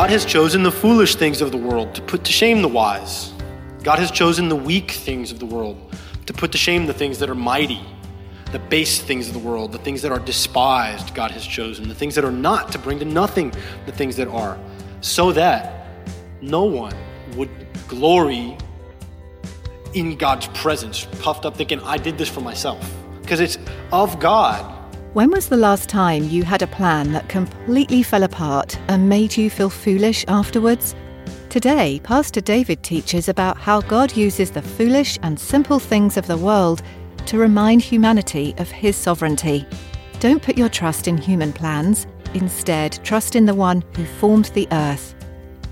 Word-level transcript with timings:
God 0.00 0.08
has 0.08 0.24
chosen 0.24 0.62
the 0.62 0.72
foolish 0.72 1.16
things 1.16 1.42
of 1.42 1.50
the 1.50 1.58
world 1.58 1.94
to 1.94 2.00
put 2.00 2.24
to 2.24 2.32
shame 2.32 2.62
the 2.62 2.68
wise. 2.68 3.34
God 3.82 3.98
has 3.98 4.10
chosen 4.10 4.48
the 4.48 4.56
weak 4.56 4.92
things 4.92 5.30
of 5.30 5.38
the 5.38 5.44
world 5.44 5.76
to 6.24 6.32
put 6.32 6.52
to 6.52 6.56
shame 6.56 6.86
the 6.86 6.94
things 6.94 7.18
that 7.18 7.28
are 7.28 7.34
mighty. 7.34 7.82
The 8.50 8.60
base 8.60 8.98
things 8.98 9.28
of 9.28 9.34
the 9.34 9.40
world, 9.40 9.72
the 9.72 9.78
things 9.78 10.00
that 10.00 10.10
are 10.10 10.18
despised, 10.18 11.14
God 11.14 11.32
has 11.32 11.46
chosen. 11.46 11.86
The 11.86 11.94
things 11.94 12.14
that 12.14 12.24
are 12.24 12.32
not, 12.32 12.72
to 12.72 12.78
bring 12.78 12.98
to 13.00 13.04
nothing 13.04 13.52
the 13.84 13.92
things 13.92 14.16
that 14.16 14.28
are, 14.28 14.58
so 15.02 15.32
that 15.32 15.86
no 16.40 16.64
one 16.64 16.96
would 17.36 17.50
glory 17.86 18.56
in 19.92 20.16
God's 20.16 20.46
presence, 20.46 21.06
puffed 21.20 21.44
up 21.44 21.58
thinking, 21.58 21.78
I 21.82 21.98
did 21.98 22.16
this 22.16 22.30
for 22.30 22.40
myself. 22.40 22.90
Because 23.20 23.40
it's 23.40 23.58
of 23.92 24.18
God. 24.18 24.79
When 25.12 25.32
was 25.32 25.48
the 25.48 25.56
last 25.56 25.88
time 25.88 26.28
you 26.28 26.44
had 26.44 26.62
a 26.62 26.68
plan 26.68 27.12
that 27.14 27.28
completely 27.28 28.04
fell 28.04 28.22
apart 28.22 28.78
and 28.86 29.08
made 29.08 29.36
you 29.36 29.50
feel 29.50 29.68
foolish 29.68 30.24
afterwards? 30.28 30.94
Today, 31.48 32.00
Pastor 32.04 32.40
David 32.40 32.84
teaches 32.84 33.28
about 33.28 33.58
how 33.58 33.80
God 33.80 34.16
uses 34.16 34.52
the 34.52 34.62
foolish 34.62 35.18
and 35.22 35.36
simple 35.36 35.80
things 35.80 36.16
of 36.16 36.28
the 36.28 36.36
world 36.36 36.82
to 37.26 37.38
remind 37.38 37.82
humanity 37.82 38.54
of 38.58 38.70
His 38.70 38.94
sovereignty. 38.94 39.66
Don't 40.20 40.44
put 40.44 40.56
your 40.56 40.68
trust 40.68 41.08
in 41.08 41.18
human 41.18 41.52
plans. 41.52 42.06
Instead, 42.34 43.00
trust 43.02 43.34
in 43.34 43.46
the 43.46 43.54
one 43.54 43.82
who 43.96 44.04
formed 44.04 44.52
the 44.54 44.68
earth. 44.70 45.16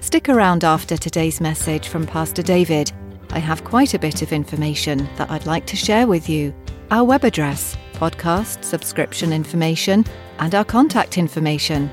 Stick 0.01 0.29
around 0.29 0.65
after 0.65 0.97
today's 0.97 1.41
message 1.41 1.87
from 1.87 2.09
Pastor 2.09 2.43
David. 2.43 2.91
I 3.31 3.39
have 3.39 3.63
quite 3.63 3.95
a 3.95 4.01
bit 4.01 4.21
of 4.21 4.33
information 4.33 5.09
that 5.15 5.31
I'd 5.31 5.47
like 5.47 5.67
to 5.67 5.77
share 5.77 6.09
with 6.09 6.29
you. 6.29 6.53
Our 6.91 7.05
web 7.05 7.23
address, 7.23 7.77
podcast, 7.99 8.65
subscription 8.65 9.33
information, 9.33 10.05
and 10.39 10.55
our 10.55 10.65
contact 10.65 11.19
information. 11.19 11.91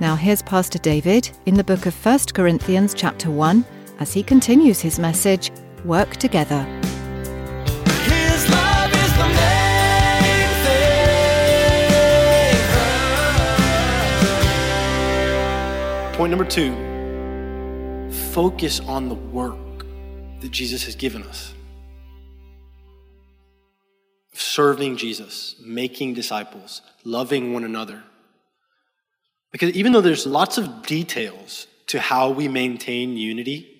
Now 0.00 0.16
here's 0.16 0.42
Pastor 0.42 0.78
David 0.78 1.30
in 1.46 1.54
the 1.54 1.64
book 1.64 1.86
of 1.86 1.94
1 2.04 2.18
Corinthians 2.34 2.92
chapter 2.92 3.30
1 3.30 3.64
as 4.00 4.12
he 4.12 4.22
continues 4.22 4.80
his 4.80 4.98
message, 4.98 5.50
Work 5.84 6.16
Together. 6.16 6.66
Point 16.16 16.30
number 16.30 16.46
two 16.46 16.72
focus 18.32 18.80
on 18.80 19.08
the 19.08 19.14
work 19.14 19.86
that 20.40 20.50
Jesus 20.50 20.84
has 20.84 20.94
given 20.94 21.22
us. 21.22 21.52
Serving 24.38 24.98
Jesus, 24.98 25.56
making 25.64 26.12
disciples, 26.12 26.82
loving 27.04 27.54
one 27.54 27.64
another. 27.64 28.02
Because 29.50 29.70
even 29.70 29.92
though 29.92 30.02
there's 30.02 30.26
lots 30.26 30.58
of 30.58 30.82
details 30.82 31.66
to 31.86 31.98
how 31.98 32.30
we 32.30 32.46
maintain 32.46 33.16
unity, 33.16 33.72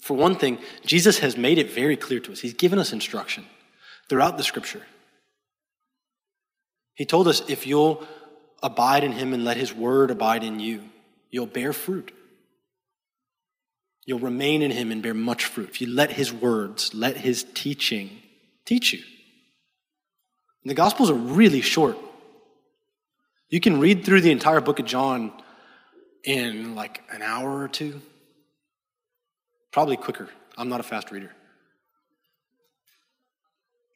for 0.00 0.16
one 0.16 0.36
thing, 0.36 0.56
Jesus 0.86 1.18
has 1.18 1.36
made 1.36 1.58
it 1.58 1.70
very 1.70 1.94
clear 1.94 2.20
to 2.20 2.32
us. 2.32 2.40
He's 2.40 2.54
given 2.54 2.78
us 2.78 2.94
instruction 2.94 3.44
throughout 4.08 4.38
the 4.38 4.44
scripture. 4.44 4.82
He 6.94 7.04
told 7.04 7.28
us 7.28 7.42
if 7.50 7.66
you'll 7.66 8.08
abide 8.62 9.04
in 9.04 9.12
him 9.12 9.34
and 9.34 9.44
let 9.44 9.58
his 9.58 9.74
word 9.74 10.10
abide 10.10 10.42
in 10.42 10.58
you, 10.58 10.84
you'll 11.30 11.44
bear 11.44 11.74
fruit. 11.74 12.12
You'll 14.06 14.20
remain 14.20 14.62
in 14.62 14.70
him 14.70 14.90
and 14.90 15.02
bear 15.02 15.12
much 15.12 15.44
fruit. 15.44 15.68
If 15.68 15.82
you 15.82 15.88
let 15.88 16.12
his 16.12 16.32
words, 16.32 16.94
let 16.94 17.18
his 17.18 17.44
teaching 17.52 18.22
teach 18.68 18.92
you. 18.92 19.00
And 20.62 20.70
the 20.70 20.74
Gospels 20.74 21.10
are 21.10 21.14
really 21.14 21.62
short. 21.62 21.96
You 23.48 23.60
can 23.60 23.80
read 23.80 24.04
through 24.04 24.20
the 24.20 24.30
entire 24.30 24.60
book 24.60 24.78
of 24.78 24.84
John 24.84 25.32
in 26.22 26.74
like 26.74 27.02
an 27.10 27.22
hour 27.22 27.62
or 27.62 27.68
two. 27.68 28.02
Probably 29.72 29.96
quicker. 29.96 30.28
I'm 30.58 30.68
not 30.68 30.80
a 30.80 30.82
fast 30.82 31.10
reader. 31.10 31.32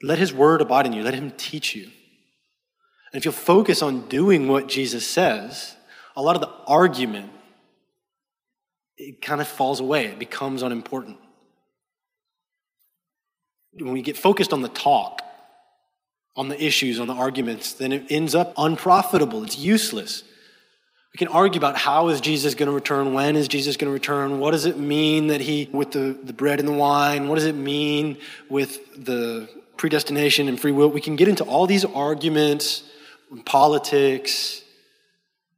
Let 0.03 0.19
his 0.19 0.33
word 0.33 0.63
abide 0.63 0.87
in 0.87 0.95
you, 0.95 1.03
let 1.03 1.15
him 1.15 1.33
teach 1.37 1.77
you. 1.77 1.85
And 1.85 3.21
if 3.21 3.25
you'll 3.27 3.33
focus 3.33 3.83
on 3.83 4.09
doing 4.09 4.49
what 4.49 4.69
Jesus 4.69 5.07
says, 5.07 5.77
a 6.17 6.23
lot 6.23 6.35
of 6.35 6.41
the 6.41 6.51
argument 6.67 7.31
it 8.97 9.21
kind 9.21 9.41
of 9.41 9.49
falls 9.49 9.81
away. 9.81 10.07
It 10.07 10.19
becomes 10.19 10.63
unimportant. 10.63 11.19
When 13.75 13.93
we 13.93 14.03
get 14.03 14.17
focused 14.17 14.53
on 14.53 14.63
the 14.63 14.69
talk, 14.69 15.23
on 16.37 16.49
the 16.49 16.63
issues, 16.63 16.99
on 16.99 17.07
the 17.07 17.15
arguments, 17.15 17.73
then 17.75 17.93
it 17.93 18.07
ends 18.11 18.35
up 18.35 18.55
unprofitable. 18.57 19.45
It's 19.45 19.59
useless. 19.59 20.25
We 21.13 21.19
can 21.19 21.29
argue 21.29 21.59
about 21.59 21.77
how 21.77 22.09
is 22.09 22.23
Jesus 22.23 22.55
going 22.55 22.69
to 22.69 22.75
return, 22.75 23.13
when 23.13 23.37
is 23.37 23.47
Jesus 23.47 23.77
going 23.77 23.89
to 23.89 23.93
return, 23.93 24.39
what 24.39 24.53
does 24.53 24.65
it 24.65 24.79
mean 24.79 25.27
that 25.27 25.43
he, 25.43 25.69
with 25.71 25.91
the, 25.91 26.19
the 26.23 26.33
bread 26.33 26.59
and 26.59 26.67
the 26.67 26.73
wine, 26.73 27.29
what 27.29 27.35
does 27.35 27.45
it 27.45 27.55
mean 27.55 28.17
with 28.49 29.05
the 29.05 29.47
predestination 29.77 30.49
and 30.49 30.59
free 30.59 30.73
will? 30.73 30.89
We 30.89 31.03
can 31.03 31.17
get 31.17 31.29
into 31.29 31.45
all 31.45 31.67
these 31.67 31.85
arguments, 31.85 32.85
politics, 33.45 34.63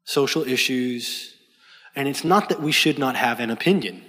social 0.04 0.42
issues, 0.42 1.34
and 1.94 2.08
it's 2.08 2.24
not 2.24 2.48
that 2.48 2.60
we 2.60 2.72
should 2.72 2.98
not 2.98 3.14
have 3.14 3.38
an 3.38 3.50
opinion. 3.50 4.02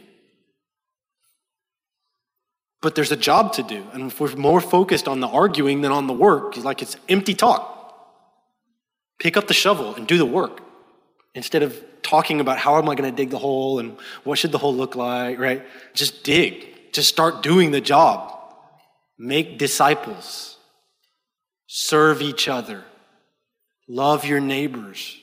But 2.86 2.94
there's 2.94 3.12
a 3.12 3.18
job 3.18 3.54
to 3.54 3.64
do. 3.64 3.84
And 3.94 4.12
if 4.12 4.22
we're 4.22 4.36
more 4.36 4.62
focused 4.62 5.08
on 5.08 5.20
the 5.20 5.28
arguing 5.28 5.82
than 5.82 5.92
on 5.92 6.06
the 6.06 6.14
work, 6.14 6.56
like 6.58 6.84
it's 6.84 6.96
empty 7.10 7.34
talk. 7.34 7.64
Pick 9.18 9.38
up 9.38 9.48
the 9.48 9.56
shovel 9.56 9.96
and 9.96 10.06
do 10.06 10.20
the 10.20 10.26
work 10.40 10.62
instead 11.34 11.64
of 11.64 11.84
talking 12.04 12.40
about 12.40 12.60
how 12.60 12.78
am 12.78 12.88
I 12.88 12.94
going 12.94 13.10
to 13.10 13.16
dig 13.16 13.32
the 13.32 13.40
hole 13.40 13.80
and 13.80 13.98
what 14.24 14.38
should 14.38 14.52
the 14.52 14.60
hole 14.60 14.76
look 14.76 14.96
like, 14.96 15.40
right? 15.40 15.66
Just 15.96 16.24
dig. 16.24 16.92
Just 16.94 17.10
start 17.10 17.42
doing 17.42 17.72
the 17.72 17.82
job. 17.82 18.40
Make 19.18 19.58
disciples. 19.58 20.58
Serve 21.66 22.22
each 22.22 22.48
other. 22.48 22.84
Love 23.88 24.26
your 24.26 24.40
neighbors. 24.40 25.18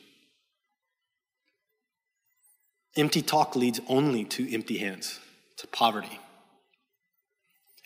Empty 2.96 3.22
talk 3.22 3.54
leads 3.54 3.80
only 3.86 4.24
to 4.24 4.52
empty 4.52 4.78
hands, 4.78 5.20
to 5.58 5.68
poverty. 5.68 6.18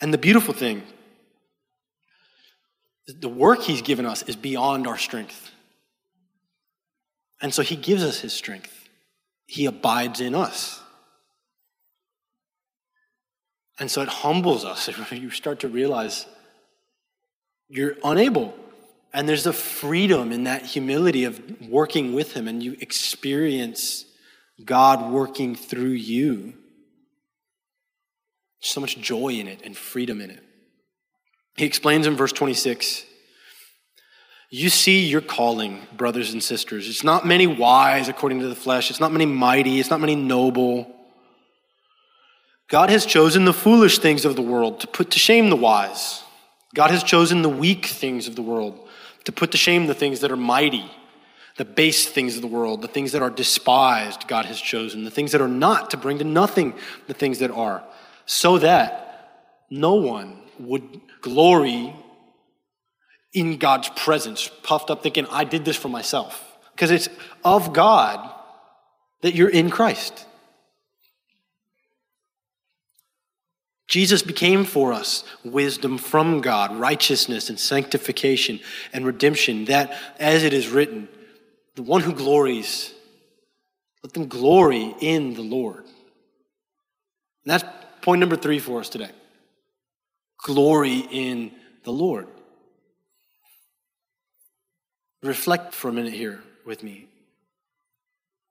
And 0.01 0.13
the 0.13 0.17
beautiful 0.17 0.53
thing, 0.53 0.83
the 3.07 3.29
work 3.29 3.61
he's 3.61 3.81
given 3.81 4.05
us 4.05 4.23
is 4.23 4.35
beyond 4.35 4.87
our 4.87 4.97
strength. 4.97 5.51
And 7.41 7.53
so 7.53 7.61
he 7.61 7.75
gives 7.75 8.03
us 8.03 8.19
his 8.19 8.33
strength. 8.33 8.89
He 9.45 9.65
abides 9.65 10.21
in 10.21 10.35
us. 10.35 10.81
And 13.79 13.89
so 13.89 14.01
it 14.01 14.09
humbles 14.09 14.65
us. 14.65 14.89
You 15.11 15.29
start 15.29 15.61
to 15.61 15.67
realize 15.67 16.25
you're 17.69 17.95
unable. 18.03 18.53
And 19.13 19.27
there's 19.27 19.45
a 19.45 19.53
freedom 19.53 20.31
in 20.31 20.43
that 20.43 20.65
humility 20.65 21.23
of 21.23 21.41
working 21.69 22.13
with 22.13 22.33
him, 22.33 22.47
and 22.47 22.61
you 22.61 22.75
experience 22.81 24.05
God 24.63 25.11
working 25.11 25.55
through 25.55 25.91
you. 25.91 26.53
So 28.59 28.81
much 28.81 28.99
joy 28.99 29.29
in 29.29 29.47
it 29.47 29.61
and 29.63 29.75
freedom 29.77 30.21
in 30.21 30.29
it. 30.29 30.43
He 31.55 31.65
explains 31.65 32.07
in 32.07 32.15
verse 32.15 32.31
26 32.31 33.05
You 34.49 34.69
see 34.69 35.05
your 35.05 35.21
calling, 35.21 35.81
brothers 35.95 36.33
and 36.33 36.43
sisters. 36.43 36.87
It's 36.87 37.03
not 37.03 37.25
many 37.25 37.47
wise 37.47 38.09
according 38.09 38.39
to 38.41 38.47
the 38.47 38.55
flesh, 38.55 38.89
it's 38.89 38.99
not 38.99 39.11
many 39.11 39.25
mighty, 39.25 39.79
it's 39.79 39.89
not 39.89 40.01
many 40.01 40.15
noble. 40.15 40.93
God 42.69 42.89
has 42.89 43.05
chosen 43.05 43.45
the 43.45 43.53
foolish 43.53 43.99
things 43.99 44.25
of 44.25 44.35
the 44.35 44.41
world 44.41 44.81
to 44.81 44.87
put 44.87 45.11
to 45.11 45.19
shame 45.19 45.49
the 45.49 45.55
wise. 45.55 46.23
God 46.75 46.91
has 46.91 47.01
chosen 47.01 47.41
the 47.41 47.49
weak 47.49 47.85
things 47.85 48.27
of 48.27 48.35
the 48.35 48.41
world 48.41 48.87
to 49.27 49.31
put 49.31 49.51
to 49.51 49.57
shame 49.57 49.87
the 49.87 49.93
things 49.93 50.21
that 50.21 50.31
are 50.31 50.37
mighty, 50.37 50.89
The 51.57 51.65
base 51.65 52.07
things 52.07 52.35
of 52.35 52.41
the 52.41 52.47
world, 52.47 52.81
the 52.81 52.87
things 52.87 53.11
that 53.13 53.21
are 53.21 53.29
despised, 53.29 54.27
God 54.27 54.45
has 54.45 54.61
chosen. 54.61 55.03
The 55.03 55.11
things 55.11 55.31
that 55.31 55.41
are 55.41 55.47
not, 55.47 55.89
to 55.89 55.97
bring 55.97 56.19
to 56.19 56.23
nothing 56.23 56.75
the 57.07 57.13
things 57.13 57.39
that 57.39 57.51
are, 57.51 57.83
so 58.27 58.59
that 58.59 59.63
no 59.71 59.95
one 59.95 60.37
would 60.59 61.01
glory 61.21 61.95
in 63.33 63.57
God's 63.57 63.89
presence, 63.89 64.51
puffed 64.63 64.91
up 64.91 65.01
thinking, 65.01 65.25
I 65.31 65.43
did 65.43 65.65
this 65.65 65.77
for 65.77 65.89
myself. 65.89 66.43
Because 66.73 66.91
it's 66.91 67.09
of 67.43 67.73
God 67.73 68.29
that 69.21 69.33
you're 69.33 69.49
in 69.49 69.69
Christ. 69.69 70.25
Jesus 73.87 74.21
became 74.21 74.65
for 74.65 74.91
us 74.91 75.23
wisdom 75.45 75.97
from 75.97 76.41
God, 76.41 76.75
righteousness 76.75 77.49
and 77.49 77.57
sanctification 77.57 78.59
and 78.91 79.05
redemption, 79.05 79.65
that, 79.65 79.97
as 80.19 80.43
it 80.43 80.51
is 80.53 80.67
written, 80.67 81.07
the 81.75 81.83
one 81.83 82.01
who 82.01 82.13
glories, 82.13 82.93
let 84.03 84.13
them 84.13 84.27
glory 84.27 84.93
in 84.99 85.35
the 85.35 85.41
Lord. 85.41 85.85
And 85.85 85.85
that's 87.45 87.63
point 88.07 88.21
number 88.21 88.37
three 88.37 88.57
for 88.57 88.79
us 88.79 88.87
today 88.87 89.11
glory 90.41 90.99
in 91.11 91.51
the 91.83 91.91
Lord. 91.91 92.25
Reflect 95.21 95.73
for 95.73 95.89
a 95.89 95.91
minute 95.91 96.13
here 96.13 96.41
with 96.65 96.83
me. 96.83 97.09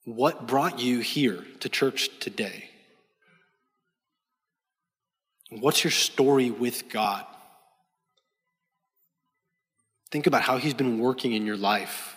What 0.04 0.46
brought 0.46 0.78
you 0.78 0.98
here 1.00 1.42
to 1.60 1.70
church 1.70 2.10
today? 2.20 2.68
What's 5.48 5.82
your 5.84 5.90
story 5.90 6.50
with 6.50 6.90
God? 6.90 7.24
Think 10.10 10.26
about 10.26 10.42
how 10.42 10.58
He's 10.58 10.74
been 10.74 10.98
working 10.98 11.32
in 11.32 11.46
your 11.46 11.56
life. 11.56 12.16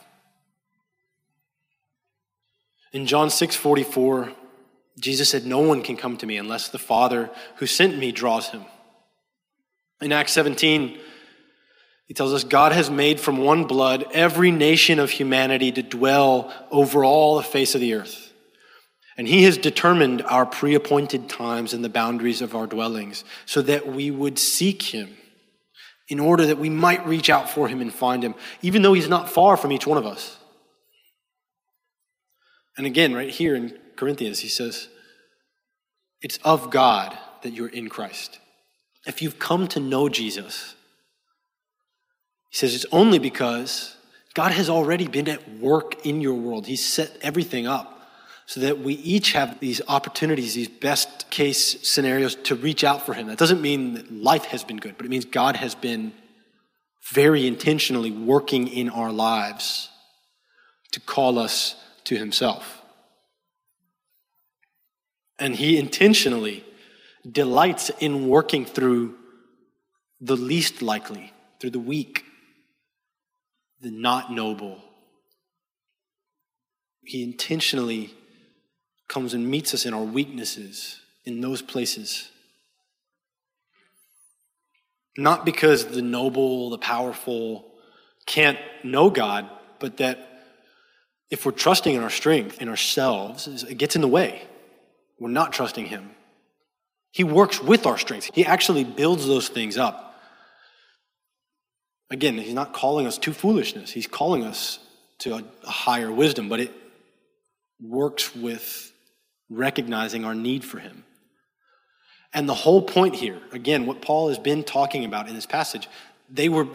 In 2.92 3.06
John 3.06 3.30
6 3.30 3.56
44, 3.56 4.34
Jesus 5.00 5.30
said, 5.30 5.46
No 5.46 5.60
one 5.60 5.82
can 5.82 5.98
come 5.98 6.18
to 6.18 6.26
me 6.26 6.38
unless 6.38 6.70
the 6.70 6.80
Father 6.80 7.30
who 7.56 7.66
sent 7.66 7.98
me 7.98 8.12
draws 8.12 8.50
him. 8.50 8.64
In 10.02 10.12
Acts 10.12 10.34
17, 10.34 10.98
he 12.06 12.14
tells 12.14 12.34
us 12.34 12.44
God 12.44 12.72
has 12.72 12.90
made 12.90 13.20
from 13.20 13.38
one 13.38 13.66
blood 13.66 14.06
every 14.14 14.52
nation 14.52 15.00
of 15.00 15.12
humanity 15.12 15.72
to 15.72 15.84
dwell 15.84 16.52
over 16.72 17.06
all 17.06 17.38
the 17.38 17.44
face 17.44 17.76
of 17.76 17.82
the 17.82 17.94
earth. 17.94 18.34
And 19.18 19.28
he 19.28 19.44
has 19.44 19.58
determined 19.58 20.22
our 20.24 20.46
pre 20.46 20.76
appointed 20.76 21.30
times 21.30 21.74
and 21.74 21.84
the 21.84 21.90
boundaries 21.90 22.42
of 22.42 22.56
our 22.56 22.68
dwellings 22.68 23.24
so 23.46 23.62
that 23.62 23.86
we 23.88 24.12
would 24.12 24.40
seek 24.40 24.82
him 24.82 25.18
in 26.08 26.20
order 26.20 26.48
that 26.48 26.58
we 26.58 26.70
might 26.70 27.06
reach 27.06 27.30
out 27.30 27.50
for 27.50 27.68
him 27.68 27.82
and 27.82 27.94
find 27.94 28.24
him, 28.24 28.34
even 28.62 28.82
though 28.82 28.94
he's 28.94 29.10
not 29.10 29.30
far 29.30 29.56
from 29.56 29.72
each 29.72 29.86
one 29.86 29.98
of 29.98 30.06
us. 30.06 30.38
And 32.78 32.88
again, 32.88 33.14
right 33.14 33.30
here 33.30 33.56
in 33.56 33.78
Corinthians, 34.00 34.40
he 34.40 34.48
says, 34.48 34.88
It's 36.22 36.38
of 36.44 36.72
God 36.72 37.18
that 37.44 37.52
you're 37.52 37.68
in 37.68 37.90
Christ. 37.90 38.40
If 39.06 39.22
you've 39.22 39.40
come 39.40 39.68
to 39.70 39.80
know 39.80 40.08
Jesus, 40.08 40.76
he 42.50 42.58
says 42.58 42.74
it's 42.74 42.86
only 42.92 43.20
because 43.20 43.96
God 44.34 44.52
has 44.52 44.70
already 44.70 45.08
been 45.08 45.28
at 45.28 45.60
work 45.60 46.06
in 46.06 46.22
your 46.22 46.36
world. 46.36 46.66
He's 46.66 46.86
set 46.86 47.18
everything 47.22 47.68
up 47.68 48.00
so 48.46 48.62
that 48.62 48.80
we 48.80 48.94
each 48.96 49.34
have 49.34 49.60
these 49.60 49.82
opportunities, 49.88 50.56
these 50.56 50.70
best 50.70 51.30
case 51.30 51.88
scenarios 51.88 52.36
to 52.36 52.56
reach 52.56 52.84
out 52.84 53.06
for 53.06 53.14
Him. 53.14 53.28
That 53.28 53.38
doesn't 53.38 53.62
mean 53.62 53.96
that 53.96 54.12
life 54.12 54.46
has 54.46 54.64
been 54.64 54.78
good, 54.78 54.96
but 54.98 55.06
it 55.06 55.10
means 55.10 55.26
God 55.26 55.56
has 55.58 55.76
been 55.76 56.14
very 57.12 57.46
intentionally 57.46 58.12
working 58.12 58.68
in 58.68 58.90
our 58.90 59.12
lives 59.12 59.90
to 60.92 61.00
call 61.00 61.38
us 61.38 61.76
to 62.06 62.18
Himself. 62.18 62.79
And 65.40 65.56
He 65.56 65.78
intentionally 65.78 66.64
delights 67.30 67.90
in 68.00 68.28
working 68.28 68.66
through 68.66 69.16
the 70.22 70.36
least 70.36 70.82
likely, 70.82 71.34
through 71.60 71.72
the 71.72 71.80
weak, 71.80 72.26
the 73.82 73.92
not 73.92 74.32
noble. 74.32 74.84
He 77.04 77.24
intentionally 77.24 78.14
comes 79.08 79.34
and 79.34 79.50
meets 79.50 79.74
us 79.74 79.86
in 79.86 79.94
our 79.94 80.04
weaknesses, 80.04 81.00
in 81.26 81.42
those 81.42 81.62
places. 81.62 82.30
Not 85.18 85.46
because 85.46 85.86
the 85.86 86.02
noble, 86.02 86.70
the 86.70 86.78
powerful 86.78 87.66
can't 88.26 88.60
know 88.84 89.10
God, 89.10 89.50
but 89.80 89.98
that 89.98 90.26
if 91.30 91.46
we're 91.46 91.52
trusting 91.52 91.96
in 91.96 92.04
our 92.04 92.10
strength, 92.10 92.62
in 92.62 92.70
ourselves, 92.70 93.48
it 93.64 93.78
gets 93.78 93.96
in 93.96 94.02
the 94.02 94.08
way. 94.08 94.44
We're 95.20 95.30
not 95.30 95.54
trusting 95.54 95.86
Him. 95.86 96.12
He 97.12 97.24
works 97.24 97.62
with 97.62 97.86
our 97.86 97.98
strengths, 97.98 98.30
He 98.34 98.46
actually 98.46 98.84
builds 98.84 99.26
those 99.26 99.50
things 99.50 99.78
up. 99.78 100.06
Again, 102.12 102.38
He's 102.38 102.54
not 102.54 102.74
calling 102.74 103.08
us 103.08 103.18
to 103.20 103.34
foolishness, 103.34 103.92
He's 103.92 104.08
calling 104.08 104.44
us 104.44 104.80
to 105.20 105.36
a, 105.36 105.44
a 105.64 105.70
higher 105.70 106.12
wisdom, 106.12 106.50
but 106.50 106.60
it 106.60 106.72
works 107.82 108.36
with 108.36 108.92
recognizing 109.50 110.26
our 110.26 110.36
need 110.36 110.64
for 110.64 110.80
Him. 110.80 111.04
And 112.34 112.48
the 112.48 112.54
whole 112.54 112.82
point 112.82 113.16
here, 113.16 113.40
again, 113.52 113.86
what 113.86 114.02
Paul 114.02 114.30
has 114.30 114.38
been 114.38 114.64
talking 114.64 115.04
about 115.04 115.28
in 115.28 115.36
this 115.36 115.48
passage, 115.48 115.88
they 116.30 116.48
were 116.48 116.68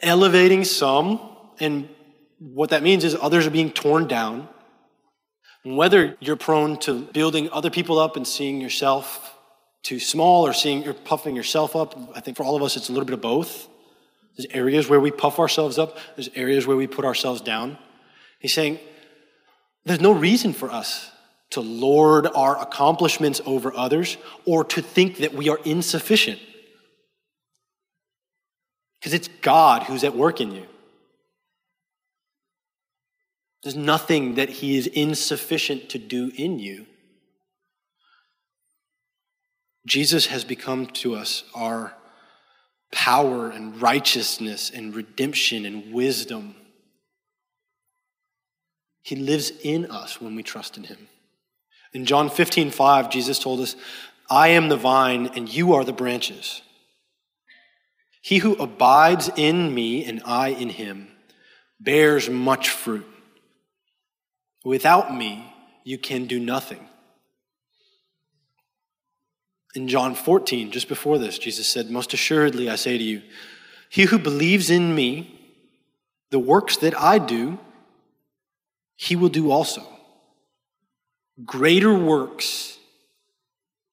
elevating 0.00 0.64
some, 0.64 1.20
and 1.58 1.88
what 2.38 2.70
that 2.70 2.82
means 2.82 3.04
is 3.04 3.16
others 3.20 3.46
are 3.46 3.50
being 3.50 3.72
torn 3.72 4.06
down. 4.06 4.48
Whether 5.64 6.16
you're 6.20 6.36
prone 6.36 6.78
to 6.80 7.02
building 7.06 7.48
other 7.50 7.70
people 7.70 7.98
up 7.98 8.16
and 8.16 8.26
seeing 8.26 8.60
yourself 8.60 9.34
too 9.82 9.98
small 9.98 10.46
or 10.46 10.52
seeing 10.52 10.82
you're 10.82 10.94
puffing 10.94 11.34
yourself 11.34 11.74
up, 11.74 11.98
I 12.14 12.20
think 12.20 12.36
for 12.36 12.44
all 12.44 12.54
of 12.54 12.62
us 12.62 12.76
it's 12.76 12.90
a 12.90 12.92
little 12.92 13.06
bit 13.06 13.14
of 13.14 13.22
both. 13.22 13.68
There's 14.36 14.46
areas 14.52 14.88
where 14.88 15.00
we 15.00 15.10
puff 15.10 15.38
ourselves 15.38 15.78
up, 15.78 15.96
there's 16.16 16.28
areas 16.34 16.66
where 16.66 16.76
we 16.76 16.86
put 16.86 17.04
ourselves 17.04 17.40
down. 17.40 17.78
He's 18.40 18.52
saying 18.52 18.78
there's 19.84 20.00
no 20.00 20.12
reason 20.12 20.52
for 20.52 20.70
us 20.70 21.10
to 21.50 21.60
lord 21.60 22.26
our 22.34 22.60
accomplishments 22.60 23.40
over 23.46 23.74
others 23.74 24.16
or 24.44 24.64
to 24.64 24.82
think 24.82 25.18
that 25.18 25.32
we 25.32 25.48
are 25.48 25.60
insufficient. 25.64 26.40
Because 28.98 29.14
it's 29.14 29.28
God 29.40 29.84
who's 29.84 30.04
at 30.04 30.16
work 30.16 30.40
in 30.40 30.52
you. 30.52 30.66
There's 33.64 33.74
nothing 33.74 34.36
that 34.36 34.48
He 34.48 34.76
is 34.76 34.86
insufficient 34.86 35.88
to 35.88 35.98
do 35.98 36.30
in 36.36 36.60
you. 36.60 36.86
Jesus 39.86 40.26
has 40.26 40.44
become 40.44 40.86
to 40.86 41.16
us 41.16 41.44
our 41.54 41.94
power 42.92 43.50
and 43.50 43.82
righteousness 43.82 44.70
and 44.70 44.94
redemption 44.94 45.66
and 45.66 45.92
wisdom. 45.92 46.54
He 49.02 49.16
lives 49.16 49.50
in 49.62 49.90
us 49.90 50.20
when 50.20 50.36
we 50.36 50.42
trust 50.42 50.76
in 50.76 50.84
Him. 50.84 51.08
In 51.92 52.04
John 52.04 52.30
15, 52.30 52.70
5, 52.70 53.10
Jesus 53.10 53.38
told 53.38 53.60
us, 53.60 53.76
I 54.30 54.48
am 54.48 54.68
the 54.68 54.76
vine 54.76 55.30
and 55.34 55.52
you 55.52 55.74
are 55.74 55.84
the 55.84 55.92
branches. 55.92 56.62
He 58.20 58.38
who 58.38 58.54
abides 58.54 59.30
in 59.36 59.74
me 59.74 60.04
and 60.04 60.22
I 60.24 60.48
in 60.48 60.70
him 60.70 61.08
bears 61.78 62.30
much 62.30 62.70
fruit. 62.70 63.06
Without 64.64 65.14
me, 65.14 65.52
you 65.84 65.98
can 65.98 66.26
do 66.26 66.40
nothing. 66.40 66.88
In 69.74 69.88
John 69.88 70.14
14, 70.14 70.70
just 70.70 70.88
before 70.88 71.18
this, 71.18 71.38
Jesus 71.38 71.68
said, 71.68 71.90
Most 71.90 72.14
assuredly, 72.14 72.70
I 72.70 72.76
say 72.76 72.96
to 72.96 73.04
you, 73.04 73.22
he 73.90 74.04
who 74.04 74.18
believes 74.18 74.70
in 74.70 74.94
me, 74.94 75.38
the 76.30 76.38
works 76.38 76.78
that 76.78 76.98
I 76.98 77.18
do, 77.18 77.58
he 78.96 79.14
will 79.16 79.28
do 79.28 79.50
also. 79.50 79.86
Greater 81.44 81.92
works 81.92 82.78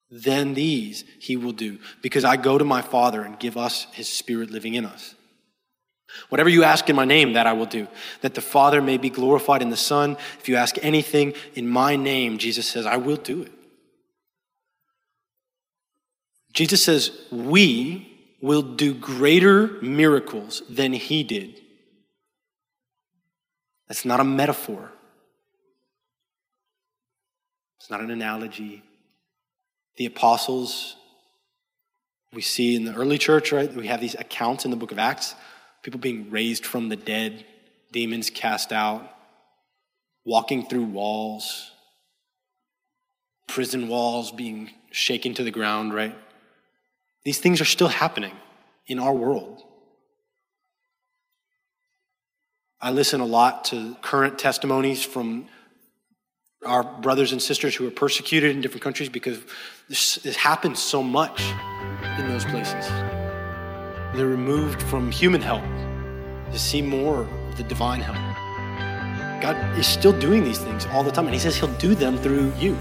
than 0.10 0.54
these 0.54 1.04
he 1.20 1.36
will 1.36 1.52
do, 1.52 1.80
because 2.02 2.24
I 2.24 2.38
go 2.38 2.58
to 2.58 2.66
my 2.66 2.82
Father 2.82 3.24
and 3.24 3.40
give 3.40 3.58
us 3.58 3.88
his 3.94 4.08
Spirit 4.08 4.52
living 4.52 4.76
in 4.76 4.86
us. 4.86 5.16
Whatever 6.30 6.50
you 6.50 6.64
ask 6.64 6.90
in 6.90 6.96
my 6.96 7.06
name, 7.06 7.34
that 7.34 7.48
I 7.48 7.54
will 7.54 7.66
do, 7.66 7.88
that 8.22 8.36
the 8.36 8.42
Father 8.42 8.82
may 8.82 8.98
be 8.98 9.10
glorified 9.10 9.62
in 9.62 9.70
the 9.70 9.78
Son. 9.78 10.18
If 10.40 10.48
you 10.48 10.56
ask 10.56 10.78
anything 10.82 11.34
in 11.56 11.68
my 11.68 11.96
name, 11.96 12.38
Jesus 12.38 12.68
says, 12.68 12.86
I 12.86 12.98
will 12.98 13.18
do 13.18 13.42
it. 13.44 13.52
Jesus 16.54 16.84
says, 16.84 17.12
We 17.32 18.08
will 18.42 18.62
do 18.62 18.94
greater 18.94 19.68
miracles 19.82 20.64
than 20.70 20.94
he 20.94 21.24
did. 21.24 21.62
That's 23.88 24.06
not 24.06 24.20
a 24.20 24.24
metaphor. 24.24 24.92
It's 27.80 27.90
not 27.90 28.00
an 28.02 28.12
analogy. 28.12 28.84
The 29.98 30.06
apostles, 30.06 30.96
we 32.32 32.42
see 32.42 32.76
in 32.76 32.86
the 32.86 32.94
early 32.96 33.18
church, 33.18 33.52
right? 33.52 33.74
We 33.74 33.88
have 33.88 34.00
these 34.00 34.16
accounts 34.16 34.66
in 34.66 34.72
the 34.72 34.78
book 34.78 34.92
of 34.92 35.00
Acts 35.00 35.36
people 35.82 36.00
being 36.00 36.30
raised 36.30 36.66
from 36.66 36.90
the 36.90 36.96
dead, 36.96 37.46
demons 37.92 38.30
cast 38.30 38.72
out, 38.72 39.16
walking 40.26 40.66
through 40.66 40.86
walls, 40.86 41.72
prison 43.48 43.88
walls 43.88 44.32
being 44.32 44.72
shaken 44.92 45.34
to 45.34 45.44
the 45.44 45.52
ground, 45.52 45.94
right? 45.94 46.16
These 47.24 47.40
things 47.40 47.62
are 47.62 47.66
still 47.66 47.88
happening 47.88 48.34
in 48.88 49.00
our 49.00 49.14
world. 49.14 49.64
I 52.80 52.92
listen 52.92 53.22
a 53.22 53.26
lot 53.26 53.66
to 53.66 53.96
current 54.02 54.40
testimonies 54.40 55.04
from 55.04 55.48
our 56.66 56.84
brothers 56.84 57.32
and 57.32 57.42
sisters 57.42 57.76
who 57.76 57.88
are 57.88 57.92
persecuted 57.92 58.52
in 58.52 58.62
different 58.62 58.84
countries 58.84 59.10
because 59.10 59.40
this, 59.88 60.16
this 60.16 60.36
happens 60.36 60.80
so 60.80 61.04
much 61.04 61.42
in 62.18 62.28
those 62.28 62.46
places. 62.46 63.21
They're 64.14 64.28
removed 64.28 64.82
from 64.82 65.10
human 65.10 65.42
help 65.42 65.64
to 66.52 66.60
see 66.60 66.82
more 66.82 67.22
of 67.22 67.58
the 67.58 67.64
divine 67.64 68.02
help. 68.02 68.18
God 69.42 69.56
is 69.80 69.88
still 69.88 70.12
doing 70.12 70.44
these 70.44 70.60
things 70.60 70.86
all 70.88 71.04
the 71.04 71.12
time, 71.12 71.26
and 71.26 71.34
He 71.34 71.40
says 71.40 71.56
He'll 71.56 71.74
do 71.78 71.96
them 71.96 72.18
through 72.18 72.52
you. 72.60 72.78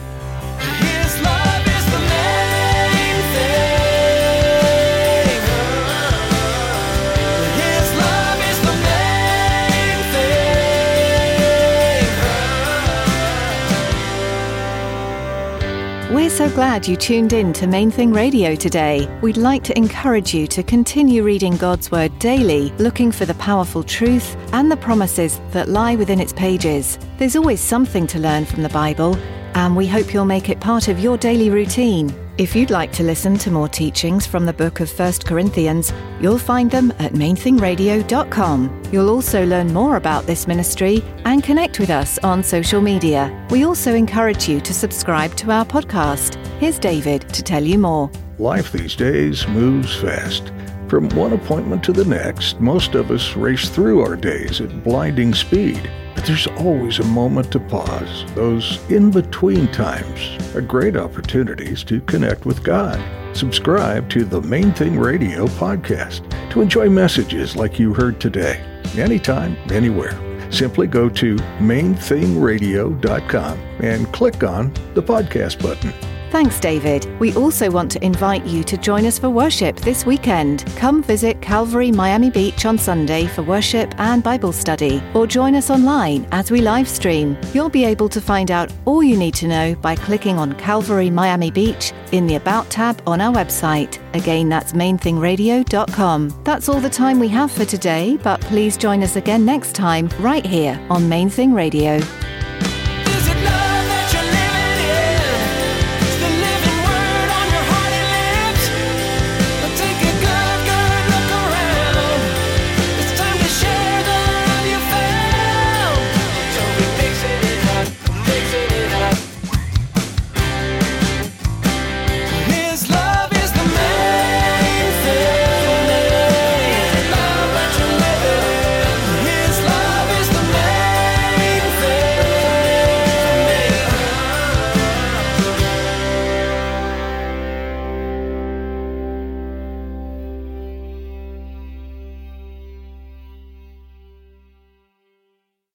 We're 16.30 16.48
so 16.48 16.54
glad 16.54 16.86
you 16.86 16.96
tuned 16.96 17.32
in 17.32 17.52
to 17.54 17.66
Main 17.66 17.90
Thing 17.90 18.12
Radio 18.12 18.54
today. 18.54 19.08
We'd 19.20 19.36
like 19.36 19.64
to 19.64 19.76
encourage 19.76 20.32
you 20.32 20.46
to 20.46 20.62
continue 20.62 21.24
reading 21.24 21.56
God's 21.56 21.90
Word 21.90 22.16
daily, 22.20 22.70
looking 22.78 23.10
for 23.10 23.26
the 23.26 23.34
powerful 23.34 23.82
truth 23.82 24.36
and 24.52 24.70
the 24.70 24.76
promises 24.76 25.40
that 25.50 25.68
lie 25.68 25.96
within 25.96 26.20
its 26.20 26.32
pages. 26.32 27.00
There's 27.18 27.34
always 27.34 27.60
something 27.60 28.06
to 28.06 28.20
learn 28.20 28.44
from 28.44 28.62
the 28.62 28.68
Bible, 28.68 29.16
and 29.56 29.76
we 29.76 29.88
hope 29.88 30.14
you'll 30.14 30.24
make 30.24 30.48
it 30.48 30.60
part 30.60 30.86
of 30.86 31.00
your 31.00 31.18
daily 31.18 31.50
routine. 31.50 32.14
If 32.40 32.56
you'd 32.56 32.70
like 32.70 32.90
to 32.92 33.02
listen 33.02 33.36
to 33.36 33.50
more 33.50 33.68
teachings 33.68 34.26
from 34.26 34.46
the 34.46 34.54
book 34.54 34.80
of 34.80 34.90
1 34.98 35.12
Corinthians, 35.26 35.92
you'll 36.22 36.38
find 36.38 36.70
them 36.70 36.90
at 36.92 37.12
mainthingradio.com. 37.12 38.82
You'll 38.90 39.10
also 39.10 39.44
learn 39.44 39.74
more 39.74 39.96
about 39.96 40.24
this 40.24 40.46
ministry 40.46 41.04
and 41.26 41.44
connect 41.44 41.78
with 41.78 41.90
us 41.90 42.18
on 42.20 42.42
social 42.42 42.80
media. 42.80 43.46
We 43.50 43.66
also 43.66 43.94
encourage 43.94 44.48
you 44.48 44.58
to 44.62 44.72
subscribe 44.72 45.34
to 45.34 45.50
our 45.50 45.66
podcast. 45.66 46.42
Here's 46.58 46.78
David 46.78 47.28
to 47.28 47.42
tell 47.42 47.62
you 47.62 47.76
more. 47.76 48.10
Life 48.38 48.72
these 48.72 48.96
days 48.96 49.46
moves 49.46 49.94
fast. 50.00 50.50
From 50.88 51.10
one 51.10 51.34
appointment 51.34 51.84
to 51.84 51.92
the 51.92 52.06
next, 52.06 52.58
most 52.58 52.94
of 52.94 53.10
us 53.10 53.36
race 53.36 53.68
through 53.68 54.00
our 54.00 54.16
days 54.16 54.62
at 54.62 54.82
blinding 54.82 55.34
speed. 55.34 55.90
But 56.20 56.26
there's 56.26 56.46
always 56.48 56.98
a 56.98 57.04
moment 57.04 57.50
to 57.52 57.58
pause. 57.58 58.26
Those 58.34 58.78
in 58.90 59.10
between 59.10 59.72
times 59.72 60.54
are 60.54 60.60
great 60.60 60.94
opportunities 60.94 61.82
to 61.84 62.02
connect 62.02 62.44
with 62.44 62.62
God. 62.62 63.00
Subscribe 63.34 64.10
to 64.10 64.26
the 64.26 64.42
Main 64.42 64.74
Thing 64.74 64.98
Radio 64.98 65.46
podcast 65.46 66.30
to 66.50 66.60
enjoy 66.60 66.90
messages 66.90 67.56
like 67.56 67.78
you 67.78 67.94
heard 67.94 68.20
today, 68.20 68.60
anytime, 68.98 69.56
anywhere. 69.70 70.12
Simply 70.52 70.86
go 70.86 71.08
to 71.08 71.36
mainthingradio.com 71.36 73.58
and 73.82 74.12
click 74.12 74.44
on 74.44 74.74
the 74.92 75.02
podcast 75.02 75.62
button. 75.62 76.19
Thanks, 76.30 76.60
David. 76.60 77.08
We 77.18 77.34
also 77.34 77.72
want 77.72 77.90
to 77.90 78.04
invite 78.04 78.46
you 78.46 78.62
to 78.62 78.76
join 78.76 79.04
us 79.04 79.18
for 79.18 79.28
worship 79.28 79.74
this 79.80 80.06
weekend. 80.06 80.64
Come 80.76 81.02
visit 81.02 81.42
Calvary 81.42 81.90
Miami 81.90 82.30
Beach 82.30 82.64
on 82.66 82.78
Sunday 82.78 83.26
for 83.26 83.42
worship 83.42 83.92
and 83.98 84.22
Bible 84.22 84.52
study, 84.52 85.02
or 85.12 85.26
join 85.26 85.56
us 85.56 85.70
online 85.70 86.28
as 86.30 86.52
we 86.52 86.60
live 86.60 86.88
stream. 86.88 87.36
You'll 87.52 87.68
be 87.68 87.84
able 87.84 88.08
to 88.10 88.20
find 88.20 88.52
out 88.52 88.72
all 88.84 89.02
you 89.02 89.16
need 89.16 89.34
to 89.34 89.48
know 89.48 89.74
by 89.74 89.96
clicking 89.96 90.38
on 90.38 90.52
Calvary 90.52 91.10
Miami 91.10 91.50
Beach 91.50 91.92
in 92.12 92.28
the 92.28 92.36
About 92.36 92.70
tab 92.70 93.02
on 93.08 93.20
our 93.20 93.34
website. 93.34 93.98
Again, 94.14 94.48
that's 94.48 94.72
mainthingradio.com. 94.72 96.42
That's 96.44 96.68
all 96.68 96.80
the 96.80 96.88
time 96.88 97.18
we 97.18 97.28
have 97.28 97.50
for 97.50 97.64
today, 97.64 98.16
but 98.22 98.40
please 98.42 98.76
join 98.76 99.02
us 99.02 99.16
again 99.16 99.44
next 99.44 99.74
time 99.74 100.08
right 100.20 100.46
here 100.46 100.80
on 100.90 101.08
Main 101.08 101.28
Thing 101.28 101.52
Radio. 101.52 102.00